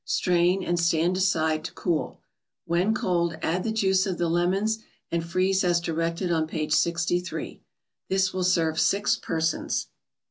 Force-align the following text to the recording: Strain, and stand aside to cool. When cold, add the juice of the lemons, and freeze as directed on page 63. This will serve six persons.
Strain, 0.03 0.63
and 0.63 0.79
stand 0.79 1.15
aside 1.15 1.63
to 1.63 1.71
cool. 1.73 2.21
When 2.65 2.91
cold, 2.95 3.37
add 3.43 3.63
the 3.63 3.71
juice 3.71 4.07
of 4.07 4.17
the 4.17 4.29
lemons, 4.29 4.79
and 5.11 5.23
freeze 5.23 5.63
as 5.63 5.79
directed 5.79 6.31
on 6.31 6.47
page 6.47 6.73
63. 6.73 7.61
This 8.09 8.33
will 8.33 8.43
serve 8.43 8.79
six 8.79 9.15
persons. 9.15 9.89